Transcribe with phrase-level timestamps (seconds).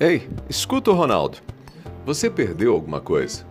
[0.00, 1.38] Ei, escuta o Ronaldo.
[2.04, 3.46] Você perdeu alguma coisa?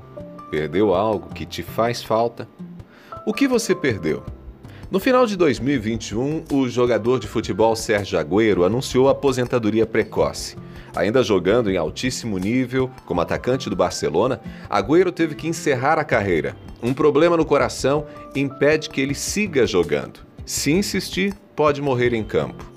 [0.51, 2.49] Perdeu algo que te faz falta?
[3.25, 4.21] O que você perdeu?
[4.91, 10.57] No final de 2021, o jogador de futebol Sérgio Agüero anunciou aposentadoria precoce.
[10.93, 16.57] Ainda jogando em altíssimo nível como atacante do Barcelona, Agüero teve que encerrar a carreira.
[16.83, 18.05] Um problema no coração
[18.35, 20.19] impede que ele siga jogando.
[20.45, 22.69] Se insistir, pode morrer em campo.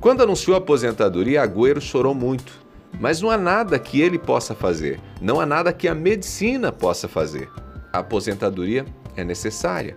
[0.00, 2.65] Quando anunciou a aposentadoria, Agüero chorou muito.
[2.98, 7.06] Mas não há nada que ele possa fazer, não há nada que a medicina possa
[7.06, 7.48] fazer.
[7.92, 8.84] A aposentadoria
[9.16, 9.96] é necessária.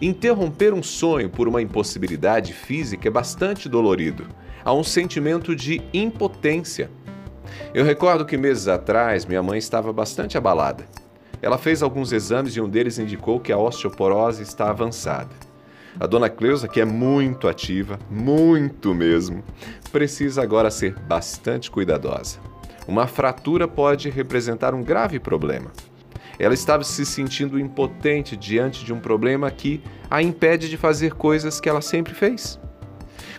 [0.00, 4.26] Interromper um sonho por uma impossibilidade física é bastante dolorido.
[4.64, 6.90] Há um sentimento de impotência.
[7.74, 10.86] Eu recordo que meses atrás minha mãe estava bastante abalada.
[11.40, 15.47] Ela fez alguns exames e um deles indicou que a osteoporose está avançada.
[15.98, 19.42] A dona Cleusa, que é muito ativa, muito mesmo,
[19.90, 22.38] precisa agora ser bastante cuidadosa.
[22.86, 25.70] Uma fratura pode representar um grave problema.
[26.38, 31.60] Ela estava se sentindo impotente diante de um problema que a impede de fazer coisas
[31.60, 32.58] que ela sempre fez.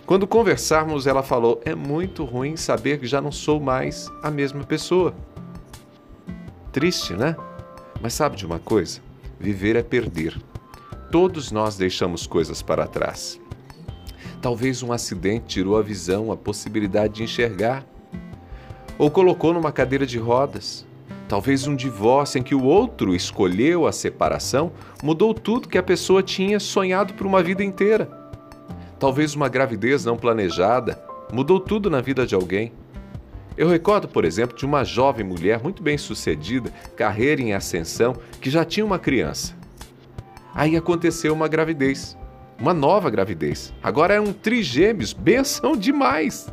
[0.04, 4.64] Quando conversarmos, ela falou: É muito ruim saber que já não sou mais a mesma
[4.64, 5.14] pessoa.
[6.72, 7.34] Triste, né?
[8.00, 9.00] Mas sabe de uma coisa?
[9.38, 10.36] Viver é perder.
[11.10, 13.40] Todos nós deixamos coisas para trás.
[14.40, 17.84] Talvez um acidente tirou a visão, a possibilidade de enxergar.
[18.96, 20.86] Ou colocou numa cadeira de rodas.
[21.28, 24.70] Talvez um divórcio em que o outro escolheu a separação
[25.02, 28.08] mudou tudo que a pessoa tinha sonhado por uma vida inteira.
[28.96, 32.72] Talvez uma gravidez não planejada mudou tudo na vida de alguém.
[33.56, 38.48] Eu recordo, por exemplo, de uma jovem mulher muito bem sucedida, carreira em ascensão, que
[38.48, 39.59] já tinha uma criança.
[40.54, 42.16] Aí aconteceu uma gravidez,
[42.58, 43.72] uma nova gravidez.
[43.82, 46.48] Agora eram trigêmeos, benção demais!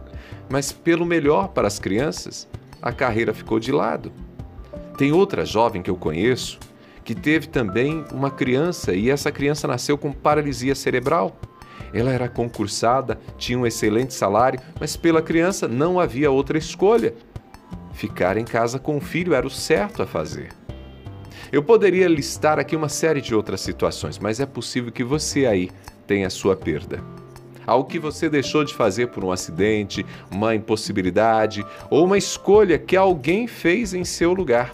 [0.49, 2.47] Mas pelo melhor para as crianças,
[2.81, 4.11] a carreira ficou de lado.
[4.97, 6.59] Tem outra jovem que eu conheço
[7.07, 11.39] que teve também uma criança e essa criança nasceu com paralisia cerebral.
[11.93, 17.13] Ela era concursada, tinha um excelente salário, mas pela criança não havia outra escolha.
[17.93, 20.49] Ficar em casa com o filho era o certo a fazer.
[21.51, 25.69] Eu poderia listar aqui uma série de outras situações, mas é possível que você aí
[26.05, 27.01] tenha sua perda.
[27.65, 32.95] Algo que você deixou de fazer por um acidente, uma impossibilidade ou uma escolha que
[32.95, 34.73] alguém fez em seu lugar.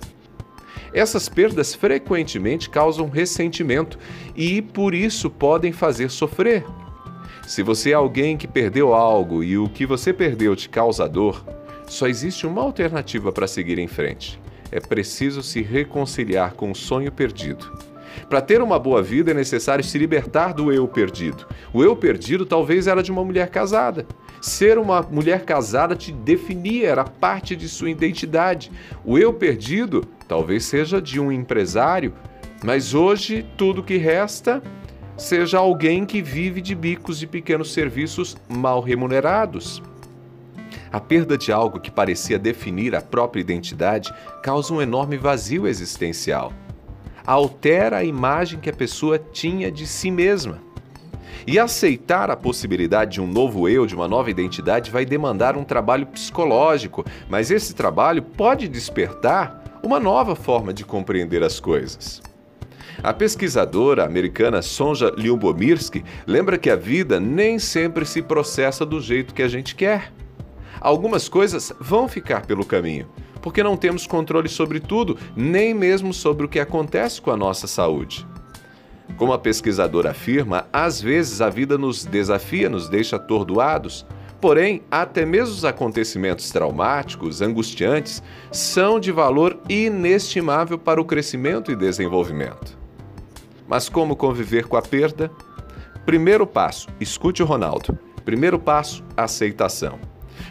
[0.94, 3.98] Essas perdas frequentemente causam ressentimento
[4.36, 6.64] e, por isso, podem fazer sofrer.
[7.48, 11.44] Se você é alguém que perdeu algo e o que você perdeu te causa dor,
[11.88, 14.40] só existe uma alternativa para seguir em frente.
[14.74, 17.72] É preciso se reconciliar com o sonho perdido.
[18.28, 21.46] Para ter uma boa vida é necessário se libertar do eu perdido.
[21.72, 24.04] O eu perdido talvez era de uma mulher casada.
[24.42, 28.72] Ser uma mulher casada te definia, era parte de sua identidade.
[29.06, 32.12] O eu perdido talvez seja de um empresário,
[32.64, 34.60] mas hoje tudo que resta
[35.16, 39.84] seja alguém que vive de bicos de pequenos serviços mal remunerados.
[40.92, 46.54] A perda de algo que parecia definir a própria identidade causa um enorme vazio existencial.
[47.26, 50.62] Altera a imagem que a pessoa tinha de si mesma.
[51.46, 55.64] E aceitar a possibilidade de um novo eu, de uma nova identidade, vai demandar um
[55.64, 62.22] trabalho psicológico, mas esse trabalho pode despertar uma nova forma de compreender as coisas.
[63.02, 69.34] A pesquisadora americana Sonja Lyubomirsky lembra que a vida nem sempre se processa do jeito
[69.34, 70.12] que a gente quer.
[70.84, 73.08] Algumas coisas vão ficar pelo caminho,
[73.42, 77.68] porque não temos controle sobre tudo, nem mesmo sobre o que acontece com a nossa
[77.68, 78.28] saúde.
[79.16, 84.06] Como a pesquisadora afirma, às vezes a vida nos desafia, nos deixa atordoados,
[84.42, 91.78] Porém, até mesmo os acontecimentos traumáticos, angustiantes, são de valor inestimável para o crescimento e
[91.78, 92.78] desenvolvimento.
[93.66, 95.32] Mas como conviver com a perda?
[96.06, 97.98] Primeiro passo, escute o Ronaldo.
[98.26, 99.98] Primeiro passo, aceitação.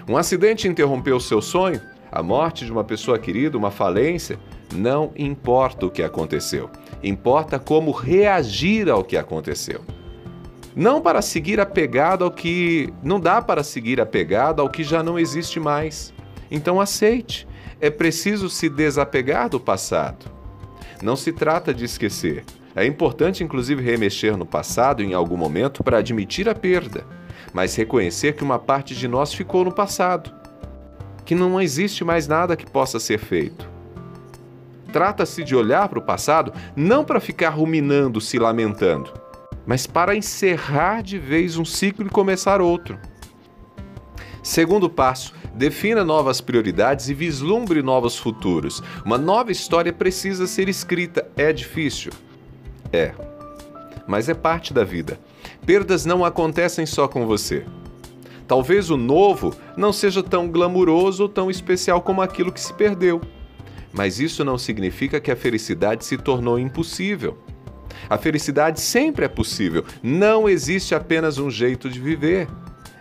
[0.08, 1.81] Um acidente interrompeu seu sonho?
[2.10, 4.38] A morte de uma pessoa querida, uma falência?
[4.75, 6.69] Não importa o que aconteceu.
[7.02, 9.81] Importa como reagir ao que aconteceu.
[10.75, 15.19] Não para seguir apegado ao que não dá para seguir apegado ao que já não
[15.19, 16.12] existe mais.
[16.50, 17.46] Então aceite.
[17.81, 20.31] É preciso se desapegar do passado.
[21.02, 22.44] Não se trata de esquecer.
[22.75, 27.05] É importante, inclusive, remexer no passado em algum momento para admitir a perda,
[27.52, 30.32] mas reconhecer que uma parte de nós ficou no passado,
[31.25, 33.70] que não existe mais nada que possa ser feito.
[34.93, 39.12] Trata-se de olhar para o passado não para ficar ruminando, se lamentando,
[39.67, 42.99] mas para encerrar de vez um ciclo e começar outro.
[44.43, 48.82] Segundo passo, Defina novas prioridades e vislumbre novos futuros.
[49.05, 51.29] Uma nova história precisa ser escrita.
[51.37, 52.12] É difícil?
[52.93, 53.31] É.
[54.12, 55.18] Mas é parte da vida.
[55.64, 57.64] Perdas não acontecem só com você.
[58.46, 63.22] Talvez o novo não seja tão glamuroso ou tão especial como aquilo que se perdeu.
[63.90, 67.38] Mas isso não significa que a felicidade se tornou impossível.
[68.06, 72.48] A felicidade sempre é possível, não existe apenas um jeito de viver.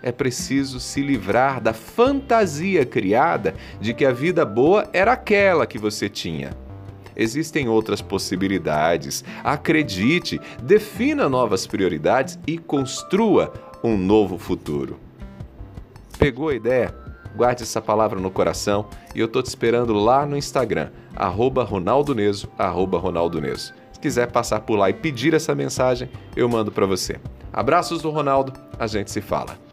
[0.02, 5.78] É preciso se livrar da fantasia criada de que a vida boa era aquela que
[5.78, 6.56] você tinha.
[7.16, 9.24] Existem outras possibilidades.
[9.44, 13.54] Acredite, defina novas prioridades e construa
[13.84, 15.00] um novo futuro.
[16.18, 16.94] Pegou a ideia?
[17.36, 22.14] Guarde essa palavra no coração e eu tô te esperando lá no Instagram, arroba Ronaldo
[22.14, 23.02] Neso, arroba.
[23.94, 27.20] Se quiser passar por lá e pedir essa mensagem, eu mando para você.
[27.54, 29.71] Abraços do Ronaldo, a gente se fala.